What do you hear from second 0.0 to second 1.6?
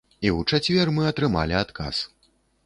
І ў чацвер мы атрымалі